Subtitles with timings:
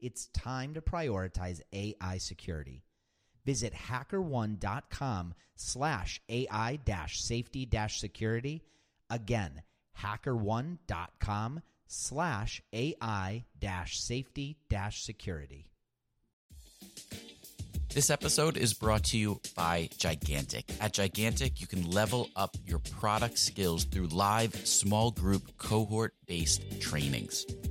[0.00, 2.82] it's time to prioritize AI security.
[3.44, 6.78] Visit hackerone.com slash AI
[7.20, 8.62] safety security.
[9.10, 9.62] Again,
[10.02, 13.44] hackerone.com slash AI
[13.86, 14.56] safety
[14.90, 15.66] security.
[17.94, 20.66] This episode is brought to you by Gigantic.
[20.80, 26.80] At Gigantic, you can level up your product skills through live small group cohort based
[26.80, 27.46] trainings.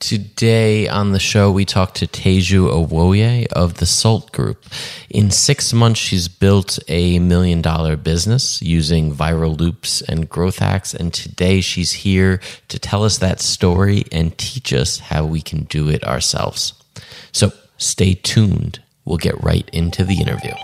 [0.00, 4.64] Today on the show, we talked to Teju Owoye of the Salt Group.
[5.10, 10.94] In six months, she's built a million dollar business using viral loops and growth hacks.
[10.94, 15.64] And today, she's here to tell us that story and teach us how we can
[15.64, 16.74] do it ourselves.
[17.32, 18.80] So stay tuned.
[19.04, 20.54] We'll get right into the interview.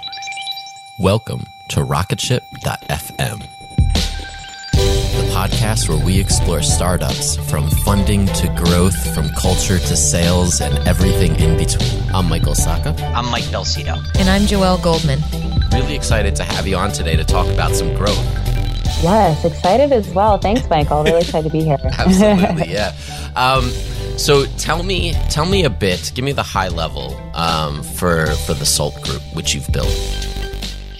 [1.00, 1.40] Welcome
[1.70, 3.53] to Rocketship.fm
[5.34, 11.34] podcast where we explore startups from funding to growth, from culture to sales, and everything
[11.40, 12.00] in between.
[12.14, 12.96] I'm Michael Sacca.
[13.12, 13.96] I'm Mike Belsito.
[14.16, 15.18] And I'm Joelle Goldman.
[15.72, 18.16] Really excited to have you on today to talk about some growth.
[19.02, 20.38] Yes, excited as well.
[20.38, 21.02] Thanks, Michael.
[21.02, 21.78] Really excited to be here.
[21.84, 22.94] Absolutely, yeah.
[23.34, 23.70] Um,
[24.16, 26.12] so tell me, tell me a bit.
[26.14, 29.90] Give me the high level um, for for the Salt Group, which you've built.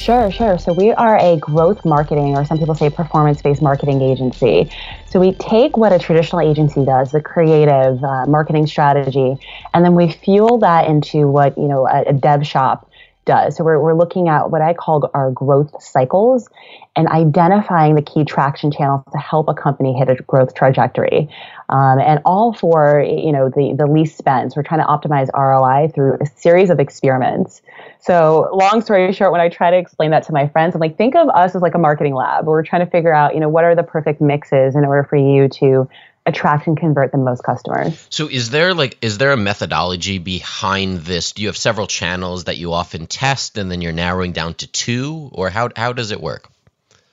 [0.04, 0.58] Sure, sure.
[0.58, 4.70] So we are a growth marketing, or some people say performance based marketing agency.
[5.06, 9.36] So we take what a traditional agency does, the creative uh, marketing strategy,
[9.72, 12.90] and then we fuel that into what you know a, a dev shop
[13.24, 13.56] does.
[13.56, 16.48] So we're, we're looking at what I call our growth cycles
[16.96, 21.28] and identifying the key traction channels to help a company hit a growth trajectory.
[21.68, 24.54] Um, and all for, you know, the, the least spends.
[24.54, 27.62] We're trying to optimize ROI through a series of experiments.
[28.00, 30.96] So long story short, when I try to explain that to my friends, I'm like,
[30.96, 32.46] think of us as like a marketing lab.
[32.46, 35.16] We're trying to figure out, you know, what are the perfect mixes in order for
[35.16, 35.88] you to
[36.26, 38.06] attract and convert the most customers.
[38.10, 41.32] So is there like is there a methodology behind this?
[41.32, 44.66] Do you have several channels that you often test and then you're narrowing down to
[44.66, 46.48] two or how how does it work?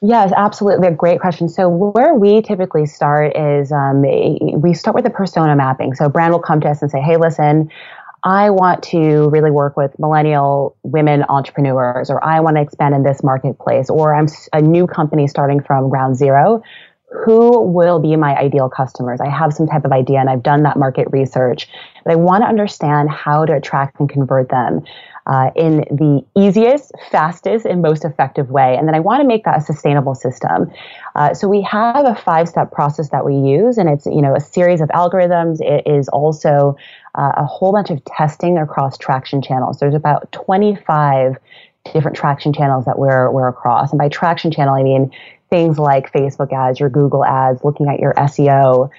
[0.03, 0.87] Yes, absolutely.
[0.87, 1.47] A great question.
[1.47, 5.93] So where we typically start is um, we start with the persona mapping.
[5.93, 7.69] So a brand will come to us and say, "Hey, listen,
[8.23, 13.03] I want to really work with millennial women entrepreneurs, or I want to expand in
[13.03, 16.63] this marketplace, or I'm a new company starting from ground zero.
[17.11, 19.19] Who will be my ideal customers?
[19.19, 21.67] I have some type of idea and I've done that market research,
[22.03, 24.83] but I want to understand how to attract and convert them
[25.27, 28.75] uh, in the easiest, fastest, and most effective way.
[28.75, 30.71] And then I want to make that a sustainable system.
[31.15, 34.39] Uh, so we have a five-step process that we use, and it's you know a
[34.39, 35.61] series of algorithms.
[35.61, 36.75] It is also
[37.15, 39.79] uh, a whole bunch of testing across traction channels.
[39.79, 41.37] There's about 25
[41.93, 45.11] different traction channels that we're we're across, and by traction channel I mean
[45.49, 48.89] things like Facebook ads, your Google ads, looking at your SEO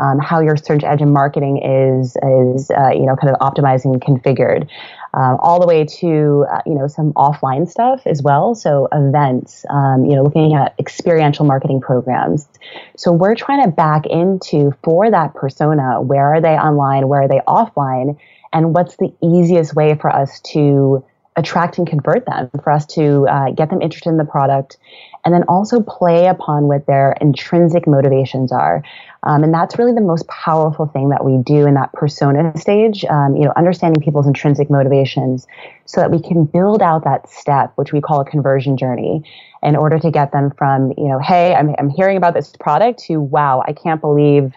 [0.00, 4.00] um, how your search engine marketing is is uh, you know kind of optimizing and
[4.00, 4.68] configured,
[5.14, 8.54] um, all the way to uh, you know some offline stuff as well.
[8.54, 12.48] So events, um, you know, looking at experiential marketing programs.
[12.96, 16.00] So we're trying to back into for that persona.
[16.00, 17.08] Where are they online?
[17.08, 18.18] Where are they offline?
[18.52, 21.04] And what's the easiest way for us to
[21.40, 24.76] attract and convert them, for us to uh, get them interested in the product,
[25.24, 28.82] and then also play upon what their intrinsic motivations are.
[29.22, 33.04] Um, and that's really the most powerful thing that we do in that persona stage,
[33.04, 35.46] um, you know, understanding people's intrinsic motivations
[35.84, 39.22] so that we can build out that step, which we call a conversion journey,
[39.62, 43.00] in order to get them from, you know, hey, I'm, I'm hearing about this product
[43.06, 44.54] to, wow, I can't believe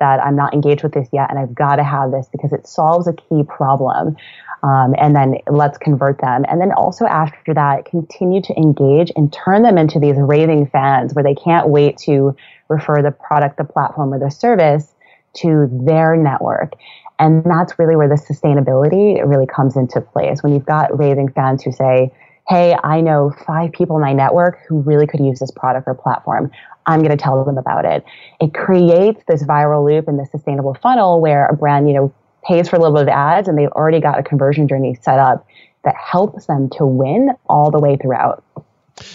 [0.00, 2.66] that I'm not engaged with this yet and I've got to have this because it
[2.66, 4.16] solves a key problem
[4.62, 6.44] um, and then let's convert them.
[6.48, 11.14] And then also after that, continue to engage and turn them into these raving fans
[11.14, 12.36] where they can't wait to
[12.68, 14.92] refer the product, the platform, or the service
[15.34, 16.74] to their network.
[17.18, 20.42] And that's really where the sustainability really comes into place.
[20.42, 22.12] When you've got raving fans who say,
[22.48, 25.94] Hey, I know five people in my network who really could use this product or
[25.94, 26.50] platform.
[26.86, 28.04] I'm going to tell them about it.
[28.40, 32.68] It creates this viral loop and this sustainable funnel where a brand, you know, pays
[32.68, 35.46] for a little bit of ads and they've already got a conversion journey set up
[35.84, 38.44] that helps them to win all the way throughout.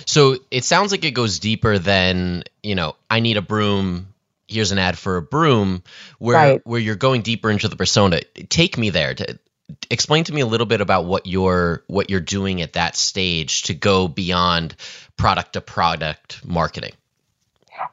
[0.05, 4.13] So it sounds like it goes deeper than, you know, I need a broom,
[4.47, 5.83] here's an ad for a broom,
[6.17, 6.61] where right.
[6.65, 8.21] where you're going deeper into the persona.
[8.49, 9.13] Take me there.
[9.13, 9.39] To,
[9.89, 13.63] explain to me a little bit about what you're what you're doing at that stage
[13.63, 14.75] to go beyond
[15.17, 16.93] product to product marketing.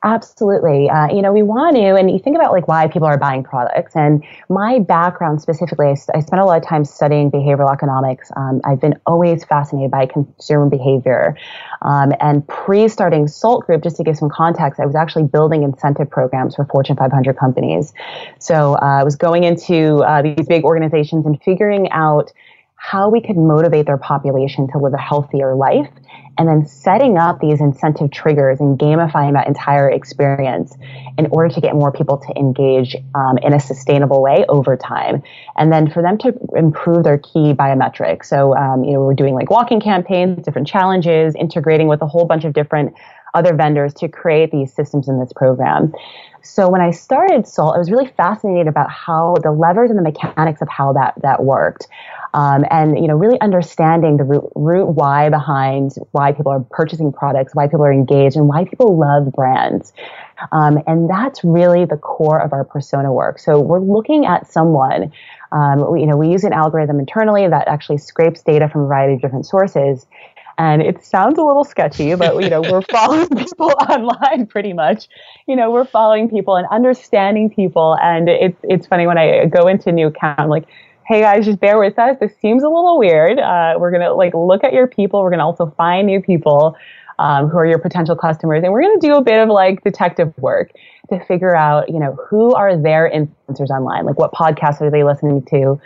[0.05, 0.89] Absolutely.
[0.89, 3.43] Uh, you know, we want to, and you think about like why people are buying
[3.43, 3.95] products.
[3.95, 8.31] And my background specifically, I, I spent a lot of time studying behavioral economics.
[8.37, 11.37] Um, I've been always fascinated by consumer behavior.
[11.83, 15.63] Um, and pre starting Salt Group, just to give some context, I was actually building
[15.63, 17.93] incentive programs for Fortune 500 companies.
[18.39, 22.33] So uh, I was going into uh, these big organizations and figuring out
[22.83, 25.89] how we could motivate their population to live a healthier life
[26.37, 30.77] and then setting up these incentive triggers and gamifying that entire experience
[31.17, 35.23] in order to get more people to engage um, in a sustainable way over time.
[35.57, 38.25] And then for them to improve their key biometrics.
[38.27, 42.25] So um, you know we're doing like walking campaigns different challenges integrating with a whole
[42.25, 42.95] bunch of different
[43.35, 45.93] other vendors to create these systems in this program
[46.43, 50.03] so when I started Salt, I was really fascinated about how the levers and the
[50.03, 51.87] mechanics of how that that worked,
[52.35, 57.13] um, and you know really understanding the root, root why behind why people are purchasing
[57.13, 59.93] products, why people are engaged, and why people love brands.
[60.51, 63.39] Um, and that's really the core of our persona work.
[63.39, 65.13] So we're looking at someone.
[65.53, 68.87] Um, we, you know, we use an algorithm internally that actually scrapes data from a
[68.87, 70.07] variety of different sources
[70.59, 75.09] and it sounds a little sketchy, but you know, we're following people online pretty much.
[75.47, 77.97] You know, we're following people and understanding people.
[78.03, 80.67] And it's it's funny when I go into a new account, I'm like,
[81.07, 82.17] hey guys, just bear with us.
[82.21, 83.39] This seems a little weird.
[83.39, 85.23] Uh, we're gonna like look at your people.
[85.23, 86.77] We're gonna also find new people
[87.19, 90.33] um, who are your potential customers, and we're gonna do a bit of like detective
[90.39, 90.73] work
[91.11, 94.05] to figure out, you know, who are their influencers online?
[94.07, 95.81] Like, what podcasts are they listening to?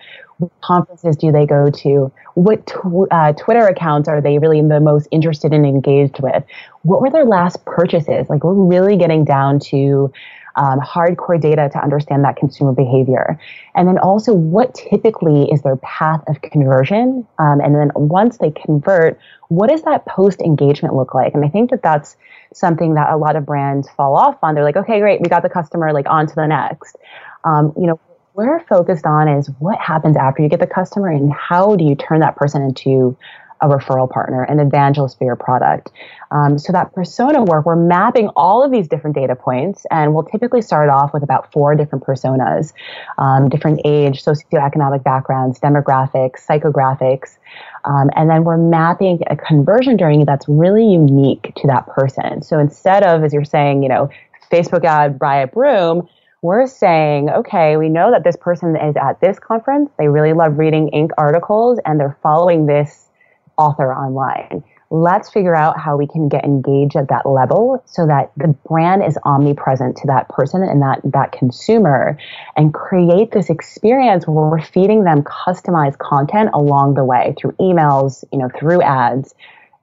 [0.62, 2.12] Conferences do they go to?
[2.34, 6.44] What tw- uh, Twitter accounts are they really the most interested and engaged with?
[6.82, 8.28] What were their last purchases?
[8.28, 10.12] Like, we're really getting down to
[10.56, 13.38] um, hardcore data to understand that consumer behavior.
[13.74, 17.26] And then also, what typically is their path of conversion?
[17.38, 21.34] Um, and then once they convert, what does that post engagement look like?
[21.34, 22.16] And I think that that's
[22.54, 24.54] something that a lot of brands fall off on.
[24.54, 26.96] They're like, okay, great, we got the customer, like on to the next.
[27.44, 28.00] Um, you know,
[28.36, 31.94] we're focused on is what happens after you get the customer and how do you
[31.96, 33.16] turn that person into
[33.62, 35.90] a referral partner, an evangelist for your product.
[36.30, 40.24] Um, so that persona work, we're mapping all of these different data points, and we'll
[40.24, 42.74] typically start off with about four different personas,
[43.16, 47.38] um, different age, socioeconomic backgrounds, demographics, psychographics,
[47.86, 52.42] um, and then we're mapping a conversion journey that's really unique to that person.
[52.42, 54.10] So instead of, as you're saying, you know,
[54.52, 56.06] Facebook ad, buy a broom,
[56.42, 59.90] we're saying, okay, we know that this person is at this conference.
[59.98, 61.10] They really love reading Inc.
[61.18, 63.08] articles and they're following this
[63.56, 64.62] author online.
[64.88, 69.02] Let's figure out how we can get engaged at that level so that the brand
[69.02, 72.16] is omnipresent to that person and that, that consumer
[72.56, 78.22] and create this experience where we're feeding them customized content along the way through emails,
[78.32, 79.34] you know, through ads,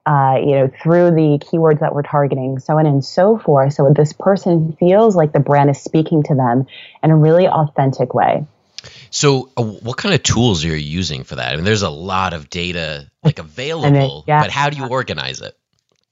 [0.06, 3.72] uh, you know, through the keywords that we're targeting, so on and so forth.
[3.72, 6.66] So this person feels like the brand is speaking to them
[7.02, 8.46] in a really authentic way.
[9.10, 11.52] So, uh, what kind of tools are you using for that?
[11.52, 14.42] I mean, there's a lot of data like available, yeah.
[14.42, 15.56] but how do you organize it?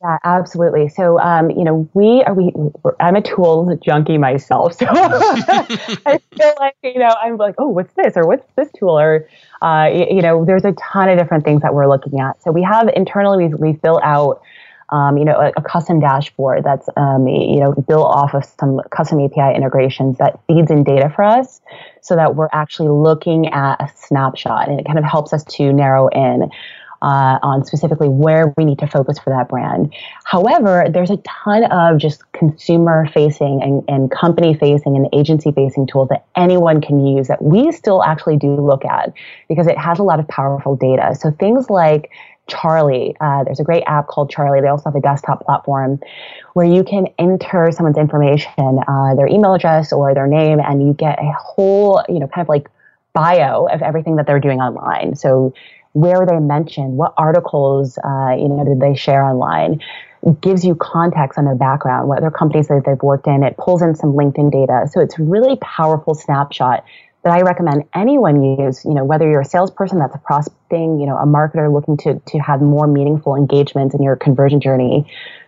[0.02, 0.88] Yeah, absolutely.
[0.88, 2.52] So, um, you know, we are we.
[2.98, 7.94] I'm a tools junkie myself, so I feel like you know I'm like, oh, what's
[7.94, 9.28] this or what's this tool or
[9.60, 12.42] uh, you, you, know, there's a ton of different things that we're looking at.
[12.42, 14.42] So we have internally we we fill out.
[14.90, 18.78] Um, you know, a, a, custom dashboard that's, um, you know, built off of some
[18.90, 21.62] custom API integrations that feeds in data for us
[22.02, 25.72] so that we're actually looking at a snapshot and it kind of helps us to
[25.72, 26.50] narrow in
[27.02, 29.92] uh, on specifically where we need to focus for that brand.
[30.24, 35.86] However, there's a ton of just consumer facing and, and company facing and agency facing
[35.86, 39.12] tools that anyone can use that we still actually do look at
[39.48, 41.14] because it has a lot of powerful data.
[41.18, 42.10] So things like
[42.48, 43.16] Charlie.
[43.20, 44.60] Uh, there's a great app called Charlie.
[44.60, 46.00] They also have a desktop platform
[46.54, 50.92] where you can enter someone's information, uh, their email address or their name, and you
[50.92, 52.68] get a whole, you know, kind of like
[53.12, 55.14] bio of everything that they're doing online.
[55.14, 55.54] So
[55.92, 59.80] where they mention, what articles, uh, you know, did they share online.
[60.40, 63.42] Gives you context on their background, what other companies that they've worked in.
[63.42, 64.88] It pulls in some LinkedIn data.
[64.90, 66.84] So it's really powerful snapshot
[67.24, 71.06] that I recommend anyone use, you know, whether you're a salesperson that's a prospecting, you
[71.06, 75.06] know, a marketer looking to, to have more meaningful engagements in your conversion journey.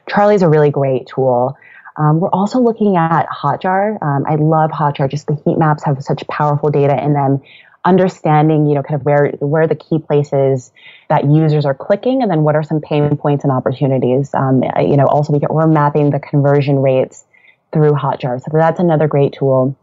[0.09, 1.57] Charlie's a really great tool.
[1.97, 4.03] Um, we're also looking at Hotjar.
[4.03, 5.09] Um, I love Hotjar.
[5.09, 7.41] Just the heat maps have such powerful data in them
[7.85, 10.73] understanding, you know, kind of where where the key places
[11.09, 14.33] that users are clicking, and then what are some pain points and opportunities.
[14.35, 17.25] Um, you know, also we get, we're mapping the conversion rates
[17.73, 19.77] through Hotjar, so that's another great tool.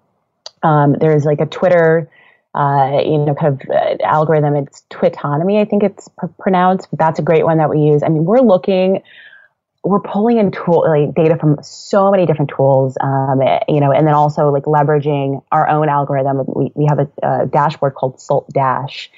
[0.63, 2.09] Um, there's like a Twitter,
[2.55, 4.55] uh, you know, kind of uh, algorithm.
[4.55, 6.87] It's Twitonomy, I think it's pr- pronounced.
[6.93, 8.03] That's a great one that we use.
[8.03, 9.01] I mean, we're looking
[9.83, 14.05] we're pulling in tool like data from so many different tools, um, you know, and
[14.05, 16.43] then also like leveraging our own algorithm.
[16.47, 19.09] We, we have a, a dashboard called Salt Dash,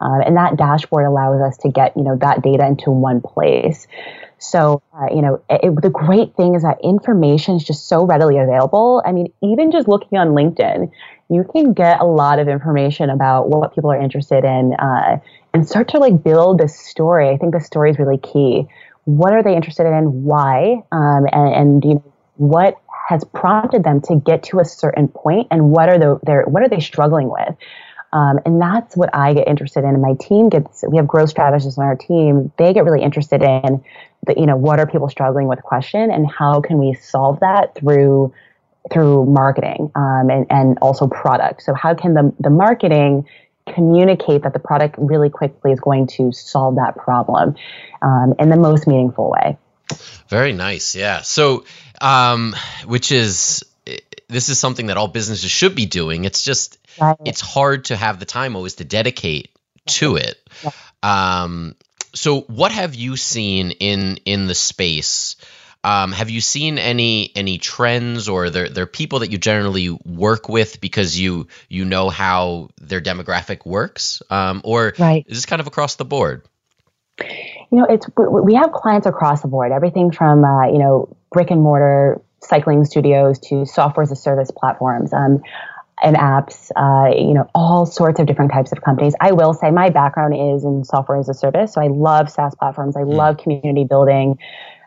[0.00, 3.86] uh, and that dashboard allows us to get you know that data into one place.
[4.38, 8.38] So uh, you know, it, the great thing is that information is just so readily
[8.38, 9.02] available.
[9.04, 10.90] I mean, even just looking on LinkedIn,
[11.28, 15.18] you can get a lot of information about what people are interested in uh,
[15.52, 17.28] and start to like build this story.
[17.28, 18.66] I think the story is really key
[19.06, 22.76] what are they interested in, why, um, and, and you know, what
[23.08, 26.62] has prompted them to get to a certain point, and what are the their what
[26.62, 27.56] are they struggling with.
[28.12, 29.90] Um, and that's what I get interested in.
[29.90, 32.52] And my team gets, we have growth strategists on our team.
[32.56, 33.84] They get really interested in
[34.26, 37.74] the, you know, what are people struggling with question and how can we solve that
[37.74, 38.32] through,
[38.90, 41.62] through marketing, um, and, and also product.
[41.62, 43.26] So how can the, the marketing
[43.74, 47.56] communicate that the product really quickly is going to solve that problem
[48.02, 49.58] um, in the most meaningful way.
[50.28, 50.94] Very nice.
[50.94, 51.22] Yeah.
[51.22, 51.64] So,
[52.00, 52.54] um,
[52.86, 53.64] which is,
[54.28, 56.24] this is something that all businesses should be doing.
[56.24, 57.16] It's just, right.
[57.24, 59.50] it's hard to have the time always to dedicate
[59.86, 60.36] to it.
[60.64, 60.70] Yeah.
[61.02, 61.76] Um,
[62.14, 65.36] so what have you seen in, in the space
[65.86, 69.90] um, have you seen any any trends or there there are people that you generally
[70.04, 75.24] work with because you you know how their demographic works, um, or right.
[75.28, 76.42] is this kind of across the board?
[77.20, 79.70] You know, it's we have clients across the board.
[79.70, 84.50] Everything from uh, you know brick and mortar cycling studios to software as a service
[84.50, 85.12] platforms.
[85.12, 85.40] Um,
[86.02, 89.14] and apps, uh, you know, all sorts of different types of companies.
[89.18, 92.54] I will say my background is in software as a service, so I love SaaS
[92.54, 92.96] platforms.
[92.96, 93.14] I mm.
[93.14, 94.38] love community building,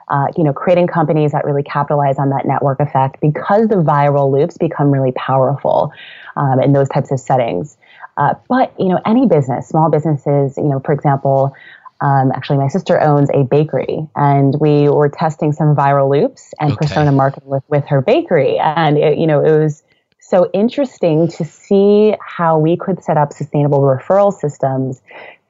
[0.09, 4.31] uh, you know, creating companies that really capitalize on that network effect because the viral
[4.31, 5.91] loops become really powerful
[6.35, 7.77] um, in those types of settings.
[8.17, 11.53] Uh, but you know, any business, small businesses, you know, for example,
[12.01, 16.71] um, actually, my sister owns a bakery, and we were testing some viral loops and
[16.71, 16.87] okay.
[16.87, 19.83] persona marketing with, with her bakery, and it, you know, it was
[20.19, 25.01] so interesting to see how we could set up sustainable referral systems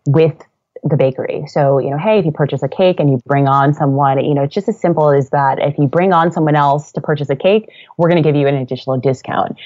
[0.08, 0.34] with
[0.84, 1.46] the bakery.
[1.48, 4.34] So, you know, hey, if you purchase a cake and you bring on someone, you
[4.34, 5.60] know, it's just as simple as that.
[5.60, 8.48] If you bring on someone else to purchase a cake, we're going to give you
[8.48, 9.58] an additional discount.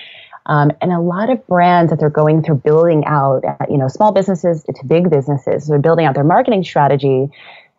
[0.46, 3.88] Um, and a lot of brands that they're going through building out, uh, you know,
[3.88, 7.30] small businesses to big businesses, they're building out their marketing strategy.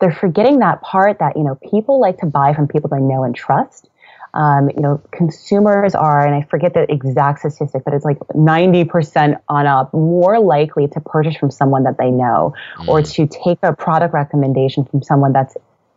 [0.00, 3.22] They're forgetting that part that, you know, people like to buy from people they know
[3.22, 3.88] and trust.
[4.34, 9.40] Um, you know, consumers are, and I forget the exact statistic, but it's like 90%
[9.48, 12.88] on up more likely to purchase from someone that they know mm.
[12.88, 15.56] or to take a product recommendation from someone that's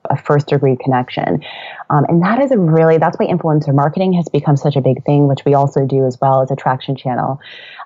[0.10, 1.44] a first degree connection.
[1.90, 5.04] Um, and that is a really, that's why influencer marketing has become such a big
[5.04, 7.42] thing, which we also do as well as a traction channel.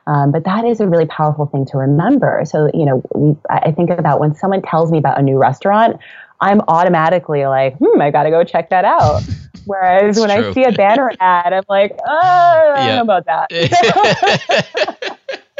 [0.05, 2.41] Um, but that is a really powerful thing to remember.
[2.45, 5.99] So, you know, I think about when someone tells me about a new restaurant,
[6.41, 9.21] I'm automatically like, hmm, I got to go check that out.
[9.65, 10.49] Whereas when true.
[10.49, 13.47] I see a banner ad, I'm like, oh, I don't know about that.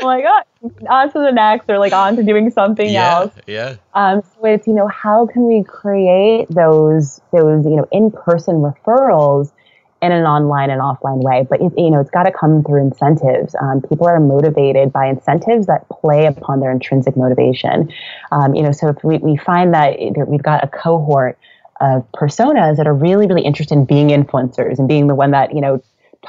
[0.02, 3.34] I'm like, oh, on to the next, or like on to doing something yeah, else.
[3.46, 3.76] Yeah.
[3.94, 8.56] Um, so it's you know how can we create those those you know in person
[8.56, 9.52] referrals
[10.02, 12.82] in an online and offline way, but it, you know it's got to come through
[12.82, 13.56] incentives.
[13.62, 17.92] Um, people are motivated by incentives that play upon their intrinsic motivation.
[18.32, 21.38] Um, you know, so if we, we find that we've got a cohort
[21.82, 25.54] of personas that are really, really interested in being influencers and being the one that,
[25.54, 25.84] you know,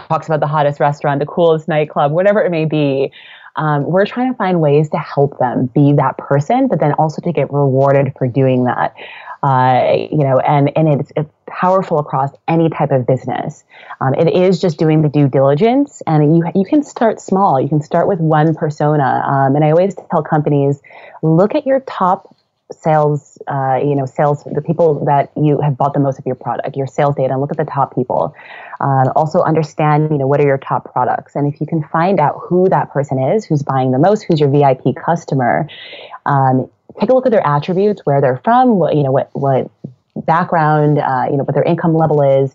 [0.09, 3.13] talks about the hottest restaurant, the coolest nightclub, whatever it may be.
[3.57, 7.21] Um, we're trying to find ways to help them be that person, but then also
[7.21, 8.95] to get rewarded for doing that.
[9.43, 13.63] Uh, you know, and, and it's, it's, powerful across any type of business.
[14.01, 17.61] Um, it is just doing the due diligence, and you you can start small.
[17.61, 20.81] You can start with one persona, um, and I always tell companies,
[21.23, 22.35] look at your top
[22.73, 26.35] sales, uh, you know, sales, the people that you have bought the most of your
[26.35, 28.35] product, your sales data, and look at the top people.
[28.81, 32.19] Uh, also understand, you know, what are your top products, and if you can find
[32.19, 35.69] out who that person is, who's buying the most, who's your VIP customer,
[36.25, 36.69] um,
[37.01, 39.71] take a look at their attributes, where they're from, what, you know, what what
[40.17, 42.55] background, uh, you know, what their income level is,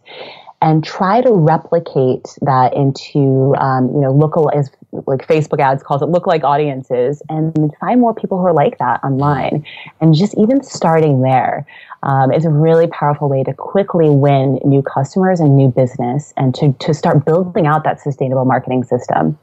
[0.62, 4.72] and try to replicate that into um, you know local as
[5.06, 9.04] like Facebook ads calls it lookalike audiences and find more people who are like that
[9.04, 9.66] online
[10.02, 11.66] and just even starting there
[12.04, 16.56] um, is a really powerful way to quickly win new customers and new business and
[16.56, 19.38] to, to start building out that sustainable marketing system.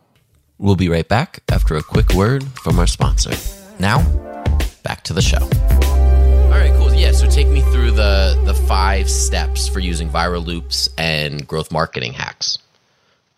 [0.58, 3.32] We'll be right back after a quick word from our sponsor.
[3.78, 4.00] Now,
[4.84, 6.94] back to the show All right, cool.
[6.94, 11.72] Yeah, so take me through the the five steps for using viral loops and growth
[11.72, 12.58] marketing hacks.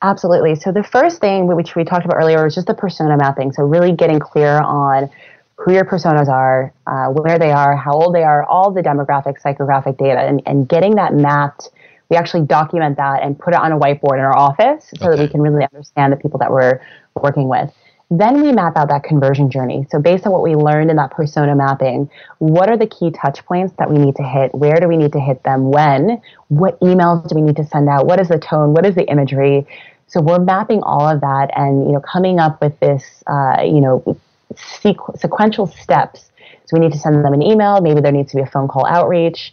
[0.02, 0.54] Absolutely.
[0.56, 3.52] So the first thing which we talked about earlier was just the persona mapping.
[3.52, 5.08] So really getting clear on
[5.56, 9.40] who your personas are, uh, where they are, how old they are, all the demographic,
[9.40, 11.70] psychographic data, and, and getting that mapped.
[12.10, 15.16] We actually document that and put it on a whiteboard in our office so okay.
[15.16, 16.80] that we can really understand the people that we're
[17.14, 17.72] working with.
[18.10, 19.86] Then we map out that conversion journey.
[19.90, 23.44] So based on what we learned in that persona mapping, what are the key touch
[23.44, 24.54] points that we need to hit?
[24.54, 25.70] Where do we need to hit them?
[25.72, 26.22] When?
[26.48, 28.06] What emails do we need to send out?
[28.06, 28.74] What is the tone?
[28.74, 29.66] What is the imagery?
[30.06, 33.80] So we're mapping all of that and, you know, coming up with this, uh, you
[33.80, 34.16] know,
[34.54, 36.30] sequ- sequential steps.
[36.66, 37.80] So we need to send them an email.
[37.80, 39.52] Maybe there needs to be a phone call outreach.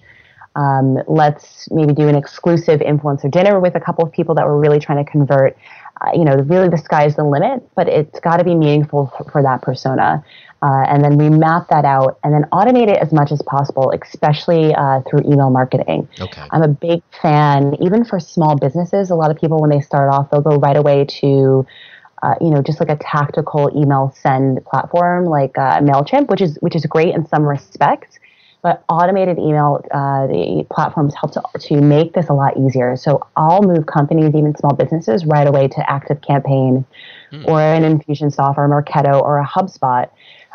[0.55, 4.59] Um, let's maybe do an exclusive influencer dinner with a couple of people that we're
[4.59, 5.57] really trying to convert
[6.03, 9.23] uh, you know, really the sky's the limit, but it's got to be meaningful for,
[9.31, 10.23] for that persona.
[10.61, 13.91] Uh, and then we map that out and then automate it as much as possible,
[14.01, 16.07] especially uh, through email marketing.
[16.19, 16.41] Okay.
[16.51, 19.09] I'm a big fan, even for small businesses.
[19.09, 21.65] A lot of people, when they start off, they'll go right away to,
[22.21, 26.57] uh, you know, just like a tactical email send platform like uh, Mailchimp, which is
[26.61, 28.19] which is great in some respects
[28.63, 32.95] but automated email uh, the platforms help to, to make this a lot easier.
[32.95, 36.85] So I'll move companies, even small businesses, right away to Active Campaign
[37.31, 37.47] mm.
[37.47, 40.09] or an Infusionsoft or Marketo or a HubSpot.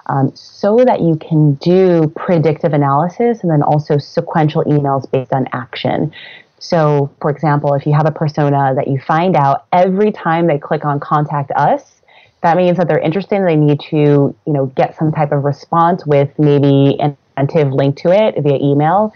[0.07, 5.47] Um, so that you can do predictive analysis and then also sequential emails based on
[5.53, 6.11] action.
[6.61, 10.59] So, for example, if you have a persona that you find out every time they
[10.59, 12.01] click on contact us,
[12.43, 15.45] that means that they're interested and they need to, you know, get some type of
[15.45, 19.13] response with maybe an incentive link to it via email,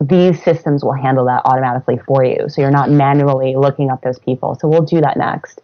[0.00, 2.48] these systems will handle that automatically for you.
[2.48, 4.56] So you're not manually looking up those people.
[4.60, 5.60] So we'll do that next.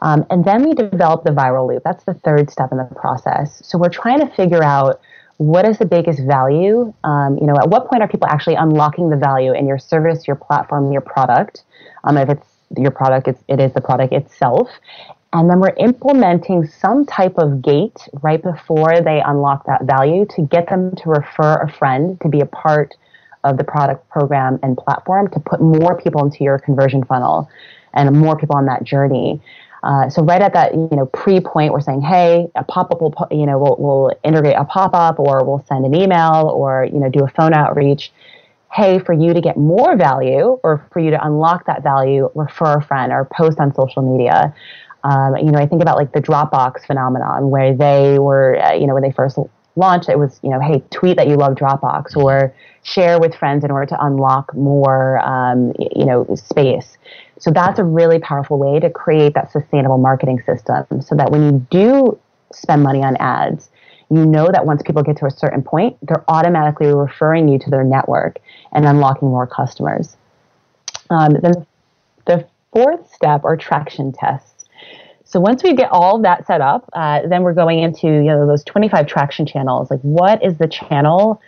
[0.00, 1.82] Um, and then we develop the viral loop.
[1.84, 3.60] That's the third step in the process.
[3.64, 5.00] So we're trying to figure out
[5.38, 6.92] what is the biggest value.
[7.04, 10.26] Um, you know, at what point are people actually unlocking the value in your service,
[10.26, 11.62] your platform, your product?
[12.04, 12.46] Um, if it's
[12.76, 14.68] your product, it's, it is the product itself.
[15.34, 20.42] And then we're implementing some type of gate right before they unlock that value to
[20.42, 22.94] get them to refer a friend to be a part
[23.44, 27.48] of the product program and platform to put more people into your conversion funnel
[27.94, 29.40] and more people on that journey.
[29.82, 33.00] Uh, so right at that you know pre point, we're saying, hey, a pop up
[33.00, 36.84] will you know we'll, we'll integrate a pop up or we'll send an email or
[36.92, 38.12] you know do a phone outreach.
[38.72, 42.78] Hey, for you to get more value or for you to unlock that value, refer
[42.78, 44.54] a friend or post on social media.
[45.04, 48.86] Um, you know, I think about like the Dropbox phenomenon where they were, uh, you
[48.86, 49.38] know, when they first
[49.74, 53.64] launched, it was, you know, hey, tweet that you love Dropbox or share with friends
[53.64, 56.98] in order to unlock more, um, you know, space.
[57.38, 61.42] So that's a really powerful way to create that sustainable marketing system so that when
[61.42, 62.18] you do
[62.52, 63.70] spend money on ads,
[64.10, 67.70] you know that once people get to a certain point, they're automatically referring you to
[67.70, 68.38] their network
[68.72, 70.16] and unlocking more customers.
[71.08, 71.66] Um, then
[72.26, 74.51] the fourth step are traction tests.
[75.32, 78.46] So once we get all that set up, uh, then we're going into you know
[78.46, 79.90] those 25 traction channels.
[79.90, 81.40] Like, what is the channel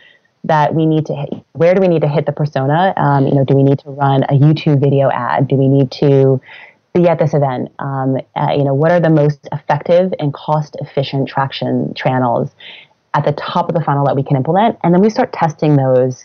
[0.44, 1.28] that we need to hit?
[1.52, 2.94] Where do we need to hit the persona?
[2.96, 5.48] Um, you know, do we need to run a YouTube video ad?
[5.48, 6.40] Do we need to
[6.94, 7.72] be at this event?
[7.78, 12.52] Um, uh, you know, what are the most effective and cost efficient traction channels
[13.12, 14.78] at the top of the funnel that we can implement?
[14.82, 16.24] And then we start testing those.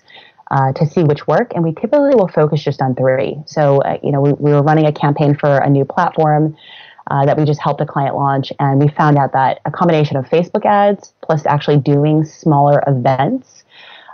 [0.52, 3.38] Uh, to see which work, and we typically will focus just on three.
[3.46, 6.58] So, uh, you know, we, we were running a campaign for a new platform
[7.10, 8.52] uh, that we just helped a client launch.
[8.60, 13.64] And we found out that a combination of Facebook ads plus actually doing smaller events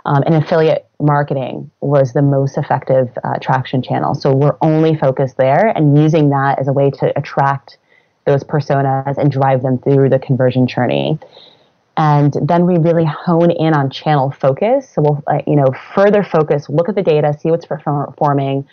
[0.06, 4.14] um, and affiliate marketing was the most effective uh, traction channel.
[4.14, 7.78] So we're only focused there and using that as a way to attract
[8.24, 11.18] those personas and drive them through the conversion journey.
[11.96, 14.88] And then we really hone in on channel focus.
[14.94, 18.66] So we'll, uh, you know, further focus, look at the data, see what's performing,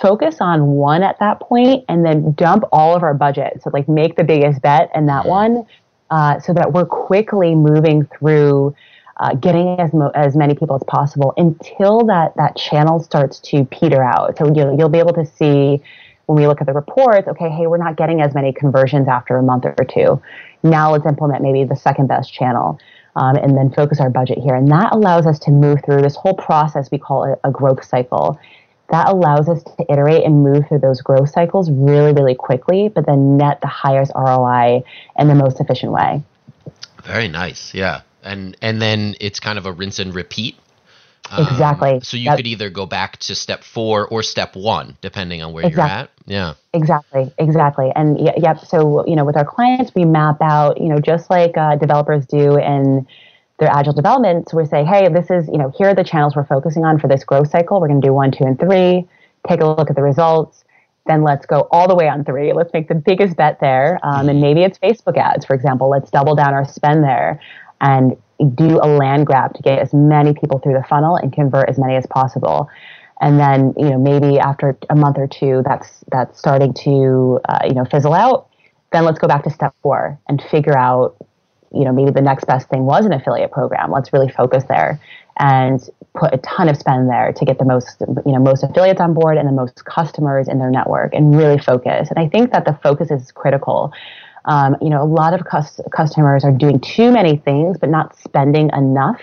[0.00, 3.60] focus on one at that point and then dump all of our budget.
[3.62, 5.66] So like make the biggest bet in that one
[6.10, 8.74] uh, so that we're quickly moving through
[9.20, 13.64] uh, getting as, mo- as many people as possible until that, that channel starts to
[13.66, 14.36] peter out.
[14.38, 15.82] So you'll, you'll be able to see
[16.26, 19.36] when we look at the reports, okay, hey, we're not getting as many conversions after
[19.36, 20.20] a month or two.
[20.62, 22.78] Now let's implement maybe the second best channel.
[23.16, 24.54] Um, and then focus our budget here.
[24.54, 27.84] And that allows us to move through this whole process we call it a growth
[27.84, 28.38] cycle
[28.90, 33.06] that allows us to iterate and move through those growth cycles really, really quickly, but
[33.06, 34.82] then net the highest ROI
[35.18, 36.22] in the most efficient way.
[37.04, 37.74] Very nice.
[37.74, 38.02] Yeah.
[38.22, 40.56] And and then it's kind of a rinse and repeat.
[41.30, 42.00] Um, exactly.
[42.02, 45.66] So you could either go back to step four or step one, depending on where
[45.66, 46.34] exactly.
[46.34, 46.54] you're at.
[46.56, 46.78] Yeah.
[46.78, 47.32] Exactly.
[47.38, 47.92] Exactly.
[47.94, 48.60] And yep.
[48.60, 52.26] So you know, with our clients, we map out, you know, just like uh, developers
[52.26, 53.06] do in
[53.58, 54.48] their agile development.
[54.48, 56.98] So we say, hey, this is, you know, here are the channels we're focusing on
[56.98, 57.80] for this growth cycle.
[57.80, 59.06] We're going to do one, two, and three.
[59.48, 60.64] Take a look at the results.
[61.06, 62.52] Then let's go all the way on three.
[62.52, 63.98] Let's make the biggest bet there.
[64.02, 65.88] Um, and maybe it's Facebook ads, for example.
[65.88, 67.40] Let's double down our spend there
[67.80, 68.16] and
[68.54, 71.78] do a land grab to get as many people through the funnel and convert as
[71.78, 72.68] many as possible.
[73.20, 77.60] And then, you know, maybe after a month or two, that's that's starting to, uh,
[77.64, 78.48] you know, fizzle out.
[78.92, 81.16] Then let's go back to step four and figure out
[81.72, 83.90] you know, maybe the next best thing was an affiliate program.
[83.90, 85.00] Let's really focus there
[85.38, 89.00] and put a ton of spend there to get the most, you know, most affiliates
[89.00, 92.10] on board and the most customers in their network and really focus.
[92.10, 93.92] And I think that the focus is critical.
[94.46, 98.18] Um, you know, a lot of cus- customers are doing too many things, but not
[98.18, 99.20] spending enough.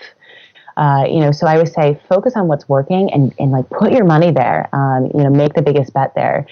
[0.77, 3.91] Uh, you know, so I would say focus on what's working and, and like put
[3.91, 4.69] your money there.
[4.73, 6.45] Um, you know, make the biggest bet there.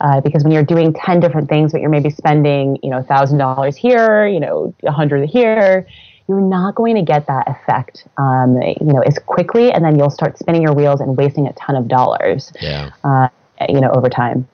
[0.00, 3.76] Uh, because when you're doing 10 different things, but you're maybe spending, you know, $1,000
[3.76, 5.86] here, you know, 100 here,
[6.28, 9.72] you're not going to get that effect, um, you know, as quickly.
[9.72, 12.90] And then you'll start spinning your wheels and wasting a ton of dollars, yeah.
[13.04, 13.28] uh,
[13.68, 14.48] you know, over time.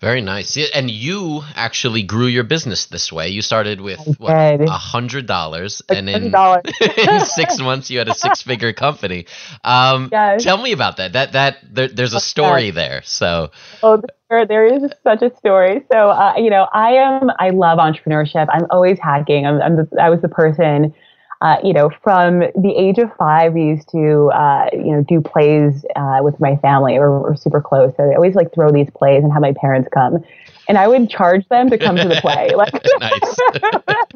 [0.00, 0.58] Very nice.
[0.74, 3.28] And you actually grew your business this way.
[3.28, 4.30] You started with what
[4.60, 6.34] a hundred dollars, and in,
[6.98, 9.26] in six months you had a six-figure company.
[9.64, 10.44] Um, yes.
[10.44, 11.14] Tell me about that.
[11.14, 13.02] That that there, there's a story there.
[13.04, 13.50] So.
[13.82, 15.84] Oh, there, there is such a story.
[15.90, 17.30] So uh, you know, I am.
[17.38, 18.46] I love entrepreneurship.
[18.52, 19.46] I'm always hacking.
[19.46, 20.94] I'm, I'm the, I was the person
[21.42, 25.20] uh, you know, from the age of five, we used to, uh, you know, do
[25.20, 26.98] plays uh, with my family.
[26.98, 29.88] We're, we're super close, so I always like throw these plays and have my parents
[29.92, 30.24] come,
[30.66, 32.72] and I would charge them to come to the play, like,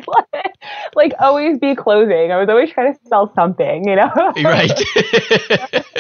[0.07, 0.55] like,
[0.95, 2.33] like always be closing.
[2.33, 4.11] I was always trying to sell something, you know,
[4.43, 4.73] right?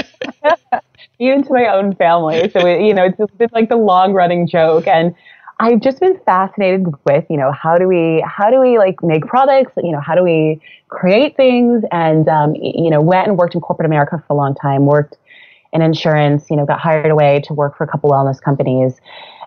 [1.18, 4.46] Even to my own family, so it, you know, it's been like the long running
[4.46, 5.14] joke, and
[5.60, 9.26] I've just been fascinated with, you know, how do we, how do we like make
[9.26, 9.72] products?
[9.76, 10.58] You know, how do we
[10.88, 11.84] create things?
[11.92, 15.16] And, um, you know, went and worked in corporate America for a long time, worked
[15.74, 19.00] in insurance, you know, got hired away to work for a couple wellness companies.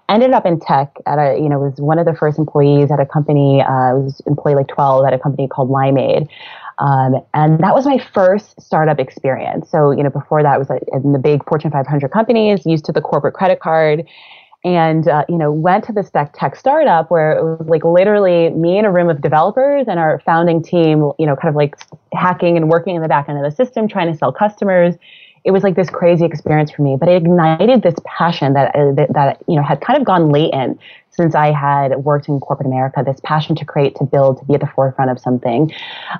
[0.07, 2.99] Ended up in tech at a, you know, was one of the first employees at
[2.99, 6.27] a company, uh, was employee like 12 at a company called Limeade.
[6.79, 9.69] Um, and that was my first startup experience.
[9.69, 12.91] So, you know, before that I was in the big Fortune 500 companies, used to
[12.91, 14.07] the corporate credit card
[14.65, 18.49] and uh, you know went to this tech, tech startup where it was like literally
[18.51, 21.75] me in a room of developers and our founding team you know kind of like
[22.13, 24.95] hacking and working in the back end of the system trying to sell customers
[25.43, 28.93] it was like this crazy experience for me, but it ignited this passion that, uh,
[28.93, 30.79] that, that, you know, had kind of gone latent
[31.15, 34.55] since I had worked in corporate America, this passion to create, to build, to be
[34.55, 35.71] at the forefront of something,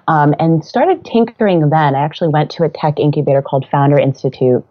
[0.07, 1.95] um, and started tinkering then.
[1.95, 4.63] I actually went to a tech incubator called Founder Institute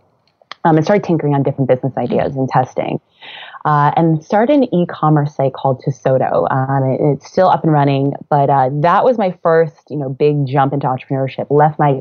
[0.65, 3.01] um, and started tinkering on different business ideas and testing.
[3.65, 6.49] Uh, and started an e-commerce site called Tesoro.
[6.51, 10.09] Um, it, it's still up and running, but uh, that was my first, you know,
[10.09, 11.47] big jump into entrepreneurship.
[11.49, 12.01] Left my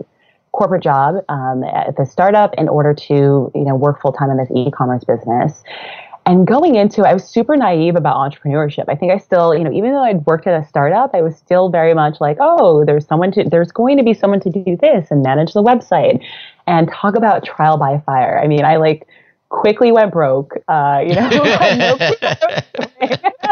[0.54, 4.38] corporate job um, at the startup in order to, you know, work full time in
[4.38, 5.64] this e-commerce business.
[6.26, 8.86] And going into, I was super naive about entrepreneurship.
[8.88, 11.36] I think I still, you know, even though I'd worked at a startup, I was
[11.36, 14.78] still very much like, oh, there's someone to, there's going to be someone to do
[14.80, 16.24] this and manage the website
[16.68, 18.40] and talk about trial by fire.
[18.40, 19.08] I mean, I like
[19.50, 20.54] quickly went broke.
[20.68, 21.30] Uh, you know,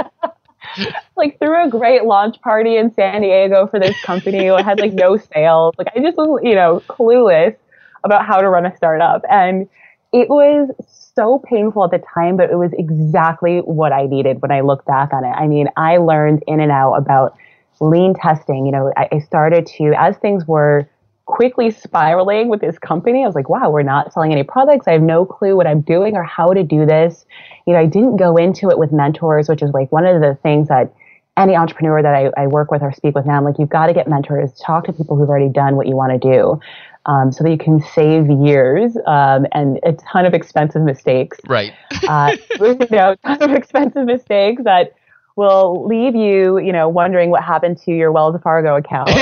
[1.18, 4.50] like threw a great launch party in San Diego for this company.
[4.50, 5.76] I had like no sales.
[5.78, 7.56] Like I just was, you know, clueless
[8.04, 9.24] about how to run a startup.
[9.30, 9.68] And
[10.14, 10.70] it was
[11.20, 14.86] so painful at the time, but it was exactly what I needed when I look
[14.86, 15.32] back on it.
[15.32, 17.36] I mean, I learned in and out about
[17.82, 18.66] lean testing.
[18.66, 20.88] You know, I, I started to, as things were
[21.26, 23.24] quickly spiraling with this company.
[23.24, 24.88] I was like, wow, we're not selling any products.
[24.88, 27.26] I have no clue what I'm doing or how to do this.
[27.68, 30.38] You know, I didn't go into it with mentors, which is like one of the
[30.42, 30.94] things that
[31.38, 33.88] any entrepreneur that I, I work with or speak with now, I'm like, you've got
[33.88, 36.60] to get mentors, talk to people who've already done what you want to do.
[37.10, 41.40] Um, so that you can save years um, and a ton of expensive mistakes.
[41.48, 41.74] Right.
[42.08, 44.94] uh, you know, ton of expensive mistakes that
[45.40, 49.10] will leave you, you know, wondering what happened to your Wells Fargo account.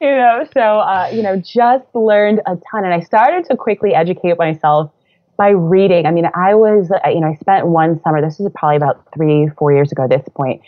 [0.00, 3.94] you know, so uh, you know, just learned a ton, and I started to quickly
[3.94, 4.90] educate myself
[5.36, 6.06] by reading.
[6.06, 8.20] I mean, I was, uh, you know, I spent one summer.
[8.20, 10.04] This is probably about three, four years ago.
[10.04, 10.60] At this point,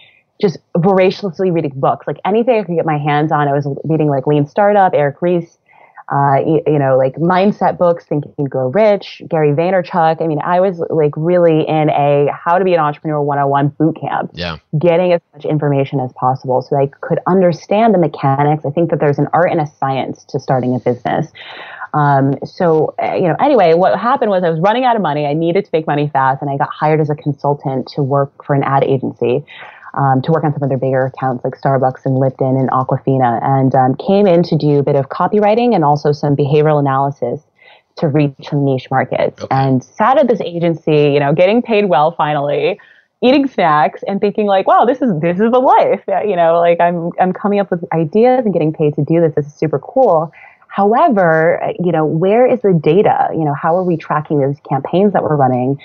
[0.42, 3.48] just voraciously reading books, like anything I could get my hands on.
[3.48, 5.56] I was reading like Lean Startup, Eric Ries,
[6.12, 10.20] uh, you, you, know, like mindset books, Think and Grow Rich, Gary Vaynerchuk.
[10.20, 13.96] I mean, I was like really in a how to be an entrepreneur 101 boot
[14.00, 14.32] camp.
[14.34, 14.58] Yeah.
[14.78, 18.64] Getting as much information as possible so I could understand the mechanics.
[18.66, 21.28] I think that there's an art and a science to starting a business.
[21.94, 25.24] Um, so, uh, you know, anyway, what happened was I was running out of money.
[25.24, 28.44] I needed to make money fast and I got hired as a consultant to work
[28.44, 29.44] for an ad agency
[29.94, 33.42] um, to work on some of their bigger accounts like Starbucks and Lipton and Aquafina,
[33.42, 37.40] and um, came in to do a bit of copywriting and also some behavioral analysis
[37.96, 39.42] to reach some niche markets.
[39.42, 39.54] Okay.
[39.54, 42.80] And sat at this agency, you know, getting paid well finally,
[43.22, 46.02] eating snacks and thinking like, wow, this is this is the life.
[46.08, 49.34] You know, like I'm I'm coming up with ideas and getting paid to do this.
[49.34, 50.32] This is super cool.
[50.68, 53.28] However, you know, where is the data?
[53.32, 55.78] You know, how are we tracking those campaigns that we're running?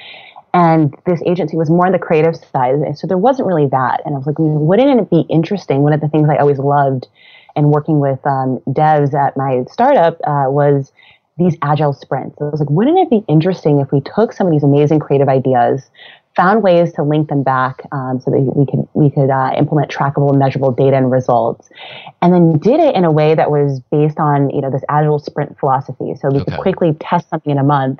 [0.53, 2.97] And this agency was more on the creative side.
[2.97, 4.01] So there wasn't really that.
[4.05, 5.81] And I was like, wouldn't it be interesting?
[5.81, 7.07] One of the things I always loved
[7.55, 10.91] in working with um, devs at my startup uh, was
[11.37, 12.37] these agile sprints.
[12.41, 15.27] I was like, wouldn't it be interesting if we took some of these amazing creative
[15.27, 15.89] ideas,
[16.35, 19.91] found ways to link them back um, so that we could we could uh, implement
[19.91, 21.69] trackable, measurable data and results,
[22.21, 25.19] and then did it in a way that was based on you know this agile
[25.19, 26.15] sprint philosophy.
[26.15, 26.51] So we okay.
[26.51, 27.99] could quickly test something in a month,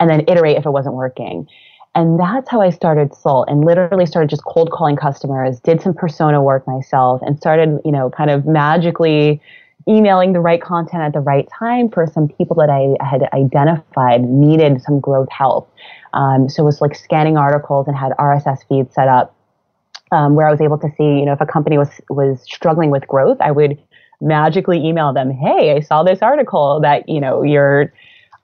[0.00, 1.48] and then iterate if it wasn't working.
[1.94, 5.94] And that's how I started Salt and literally started just cold calling customers, did some
[5.94, 9.40] persona work myself and started, you know, kind of magically
[9.88, 14.22] emailing the right content at the right time for some people that I had identified
[14.22, 15.72] needed some growth help.
[16.14, 19.34] Um, so it was like scanning articles and had RSS feeds set up
[20.10, 22.90] um, where I was able to see, you know, if a company was was struggling
[22.90, 23.80] with growth, I would
[24.20, 27.92] magically email them, "Hey, I saw this article that you know you're."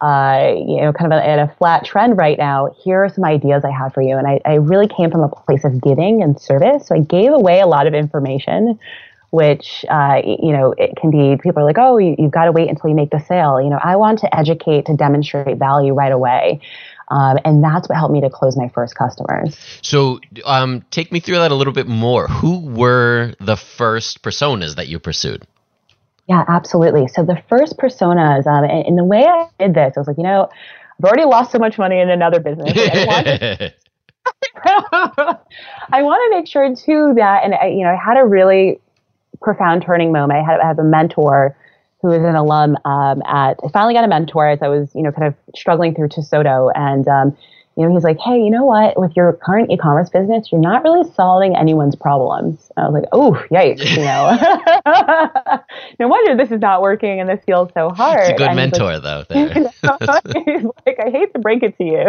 [0.00, 3.64] Uh, you know, kind of at a flat trend right now, here are some ideas
[3.64, 4.16] I have for you.
[4.16, 6.86] And I, I really came from a place of giving and service.
[6.86, 8.78] So I gave away a lot of information,
[9.28, 12.52] which, uh, you know, it can be, people are like, oh, you, have got to
[12.52, 13.60] wait until you make the sale.
[13.60, 16.62] You know, I want to educate to demonstrate value right away.
[17.08, 19.56] Um, and that's what helped me to close my first customers.
[19.82, 22.28] So, um, take me through that a little bit more.
[22.28, 25.44] Who were the first personas that you pursued?
[26.30, 27.08] Yeah, absolutely.
[27.08, 30.16] So the first personas, um, and, and, the way I did this, I was like,
[30.16, 30.48] you know,
[30.96, 32.70] I've already lost so much money in another business.
[32.72, 33.74] I want to,
[35.92, 38.78] I want to make sure too that, and I, you know, I had a really
[39.42, 40.38] profound turning moment.
[40.38, 41.56] I had I have a mentor
[42.00, 43.58] who is an alum um, at.
[43.64, 46.70] I finally got a mentor as I was, you know, kind of struggling through Tesoro,
[46.76, 47.36] and um,
[47.80, 49.00] you know, he's like, hey, you know what?
[49.00, 52.70] With your current e-commerce business, you're not really solving anyone's problems.
[52.76, 54.36] I was like, oh, yikes, you know.
[55.98, 58.20] no wonder this is not working and this feels so hard.
[58.20, 59.24] It's a good and mentor, like, though.
[60.44, 62.04] he's like, I hate to break it to you.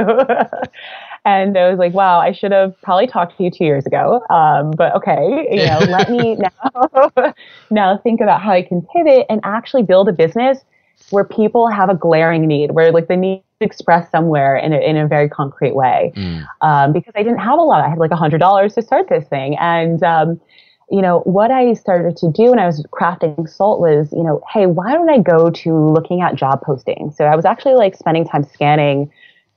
[1.23, 4.25] and I was like, wow, I should have probably talked to you two years ago.
[4.29, 7.33] Um, but okay, you know, let me now
[7.69, 10.65] now think about how I can pivot and actually build a business
[11.11, 14.97] where people have a glaring need, where like the need express somewhere in a, in
[14.97, 16.11] a very concrete way.
[16.15, 16.47] Mm.
[16.61, 17.83] Um, because I didn't have a lot.
[17.83, 19.55] I had like a hundred dollars to start this thing.
[19.59, 20.41] And, um,
[20.89, 24.41] you know, what I started to do when I was crafting Salt was, you know,
[24.51, 27.15] hey, why don't I go to looking at job postings?
[27.15, 29.11] So I was actually like spending time scanning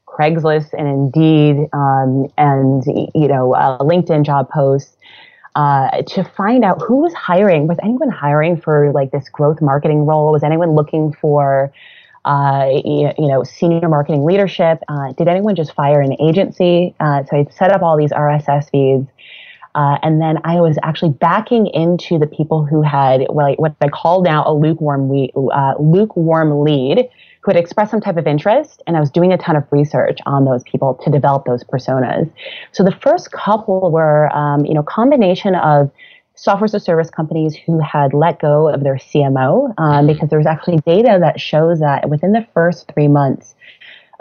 [0.06, 4.96] Craigslist and Indeed, um, and, you know, uh, LinkedIn job posts.
[5.56, 7.68] Uh, to find out who was hiring.
[7.68, 10.32] Was anyone hiring for like this growth marketing role?
[10.32, 11.72] Was anyone looking for
[12.24, 14.82] uh, you, know, senior marketing leadership.
[14.88, 16.94] Uh, did anyone just fire an agency?
[16.98, 19.08] Uh, so I set up all these RSS feeds.
[19.74, 23.88] Uh, and then I was actually backing into the people who had well, what I
[23.88, 27.08] call now a lukewarm, we, lukewarm lead
[27.44, 28.82] who had expressed some type of interest.
[28.86, 32.30] And I was doing a ton of research on those people to develop those personas.
[32.72, 35.90] So the first couple were, um, you know, combination of
[36.36, 40.46] software as a service companies who had let go of their CMO um, because there's
[40.46, 43.54] actually data that shows that within the first three months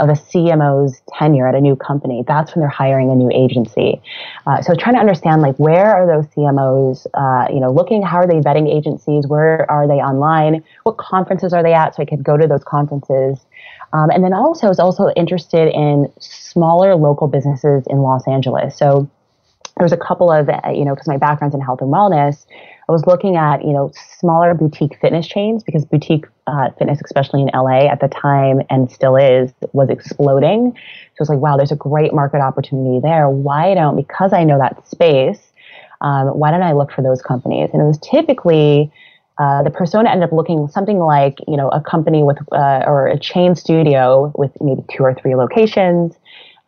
[0.03, 4.01] of a CMO's tenure at a new company, that's when they're hiring a new agency.
[4.45, 8.17] Uh, so trying to understand like where are those CMOs, uh, you know, looking how
[8.17, 12.05] are they vetting agencies, where are they online, what conferences are they at, so I
[12.05, 13.39] could go to those conferences.
[13.93, 18.77] Um, and then also I was also interested in smaller local businesses in Los Angeles.
[18.77, 19.09] So
[19.77, 22.45] there was a couple of, uh, you know, because my background's in health and wellness,
[22.87, 23.91] I was looking at, you know,
[24.23, 28.89] smaller boutique fitness chains because boutique uh, fitness, especially in LA at the time and
[28.89, 30.71] still is, was exploding.
[31.15, 33.29] So it's like, wow, there's a great market opportunity there.
[33.29, 35.51] Why don't, because I know that space,
[35.99, 37.69] um, why don't I look for those companies?
[37.73, 38.89] And it was typically,
[39.39, 43.07] uh, the persona ended up looking something like, you know, a company with, uh, or
[43.07, 46.15] a chain studio with maybe two or three locations.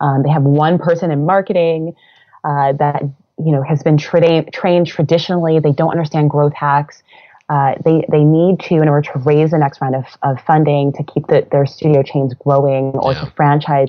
[0.02, 1.96] Um, they have one person in marketing
[2.44, 3.02] uh, that
[3.38, 5.58] you know has been tra- trained traditionally.
[5.58, 7.02] They don't understand growth hacks.
[7.48, 10.92] Uh, they they need to in order to raise the next round of, of funding
[10.92, 13.24] to keep the, their studio chains growing or yeah.
[13.24, 13.88] to franchise.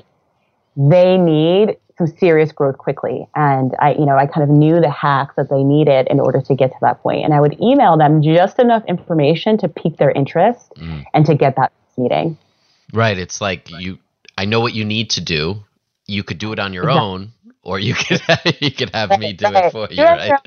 [0.76, 4.90] They need some serious growth quickly, and I you know I kind of knew the
[4.90, 7.96] hacks that they needed in order to get to that point, and I would email
[7.96, 11.04] them just enough information to pique their interest mm.
[11.12, 12.38] and to get that meeting.
[12.92, 13.18] Right.
[13.18, 13.98] It's like you.
[14.36, 15.64] I know what you need to do.
[16.06, 17.06] You could do it on your exactly.
[17.06, 17.32] own
[17.68, 18.22] or you could
[18.60, 20.38] you could have me do it for you, right?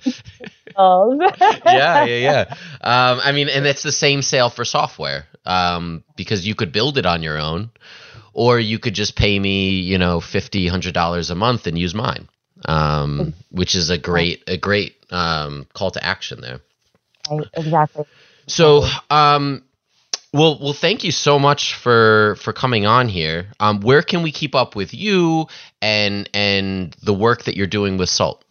[1.65, 2.45] yeah, yeah, yeah.
[2.81, 6.97] Um, I mean, and it's the same sale for software um, because you could build
[6.97, 7.69] it on your own,
[8.33, 11.93] or you could just pay me, you know, fifty, hundred dollars a month and use
[11.93, 12.27] mine,
[12.65, 16.59] um, which is a great a great um, call to action there.
[17.29, 18.05] Right, exactly.
[18.47, 19.63] So, um,
[20.33, 23.47] well, well, thank you so much for for coming on here.
[23.59, 25.47] Um, where can we keep up with you
[25.81, 28.43] and and the work that you're doing with Salt?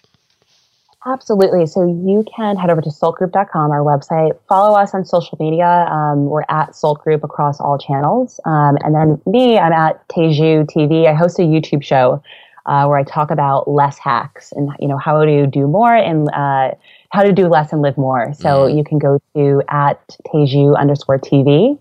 [1.06, 1.64] Absolutely.
[1.64, 4.38] So you can head over to saltgroup.com, our website.
[4.48, 5.86] Follow us on social media.
[5.90, 8.38] Um, we're at Salt Group across all channels.
[8.44, 11.06] Um, and then me, I'm at Teju TV.
[11.06, 12.22] I host a YouTube show
[12.66, 16.28] uh, where I talk about less hacks and you know how to do more and
[16.34, 16.72] uh,
[17.10, 18.32] how to do less and live more.
[18.34, 18.76] So mm.
[18.76, 21.78] you can go to at Teju underscore TV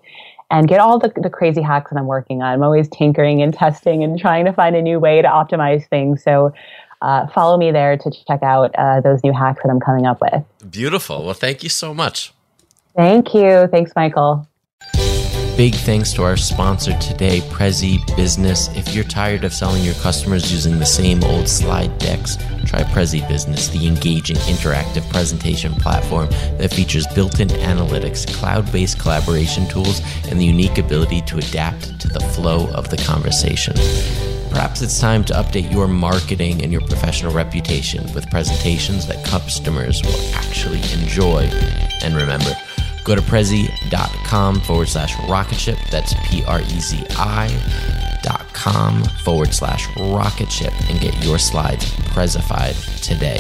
[0.52, 2.54] and get all the, the crazy hacks that I'm working on.
[2.54, 6.24] I'm always tinkering and testing and trying to find a new way to optimize things.
[6.24, 6.54] So
[7.02, 10.20] uh, follow me there to check out uh, those new hacks that I'm coming up
[10.20, 10.44] with.
[10.72, 11.24] Beautiful.
[11.24, 12.34] Well, thank you so much.
[12.96, 13.68] Thank you.
[13.68, 14.49] Thanks, Michael.
[15.60, 18.70] Big thanks to our sponsor today, Prezi Business.
[18.78, 23.28] If you're tired of selling your customers using the same old slide decks, try Prezi
[23.28, 30.00] Business, the engaging, interactive presentation platform that features built in analytics, cloud based collaboration tools,
[30.30, 33.74] and the unique ability to adapt to the flow of the conversation.
[34.50, 40.02] Perhaps it's time to update your marketing and your professional reputation with presentations that customers
[40.04, 41.42] will actually enjoy.
[42.02, 42.56] And remember,
[43.10, 45.80] Go to prezi.com forward slash rocket ship.
[45.90, 47.50] That's P R E Z I
[48.22, 53.40] dot com forward slash rocket ship and get your slides prezified today.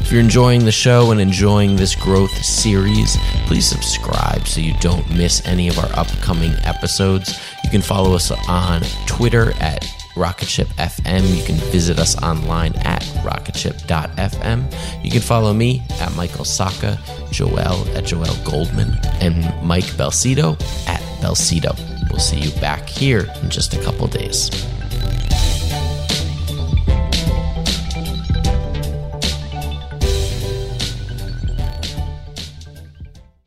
[0.00, 5.08] If you're enjoying the show and enjoying this growth series, please subscribe so you don't
[5.08, 7.38] miss any of our upcoming episodes.
[7.62, 9.84] You can follow us on Twitter at
[10.16, 11.36] Rocketship FM.
[11.36, 15.04] You can visit us online at rocketship.fm.
[15.04, 16.98] You can follow me at Michael Sacca,
[17.30, 21.76] Joel at Joel Goldman, and Mike Belsito at Belsito.
[22.10, 24.50] We'll see you back here in just a couple days.